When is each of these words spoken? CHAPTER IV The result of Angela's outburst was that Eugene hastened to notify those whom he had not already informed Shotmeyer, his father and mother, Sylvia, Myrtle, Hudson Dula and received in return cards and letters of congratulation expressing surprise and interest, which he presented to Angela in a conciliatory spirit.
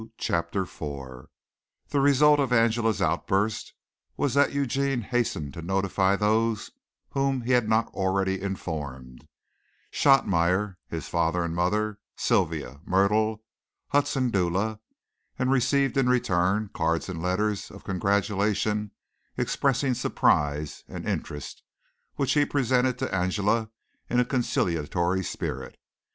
CHAPTER 0.17 0.63
IV 0.63 1.27
The 1.89 1.99
result 2.01 2.39
of 2.39 2.51
Angela's 2.51 3.03
outburst 3.03 3.75
was 4.17 4.33
that 4.33 4.51
Eugene 4.51 5.01
hastened 5.01 5.53
to 5.53 5.61
notify 5.61 6.15
those 6.15 6.71
whom 7.11 7.41
he 7.41 7.51
had 7.51 7.69
not 7.69 7.89
already 7.89 8.41
informed 8.41 9.27
Shotmeyer, 9.91 10.77
his 10.87 11.07
father 11.07 11.43
and 11.43 11.53
mother, 11.55 11.99
Sylvia, 12.15 12.81
Myrtle, 12.83 13.43
Hudson 13.89 14.31
Dula 14.31 14.79
and 15.37 15.51
received 15.51 15.95
in 15.97 16.09
return 16.09 16.71
cards 16.73 17.07
and 17.07 17.21
letters 17.21 17.69
of 17.69 17.83
congratulation 17.83 18.93
expressing 19.37 19.93
surprise 19.93 20.83
and 20.87 21.07
interest, 21.07 21.61
which 22.15 22.33
he 22.33 22.43
presented 22.43 22.97
to 22.97 23.13
Angela 23.13 23.69
in 24.09 24.19
a 24.19 24.25
conciliatory 24.25 25.23
spirit. 25.23 25.77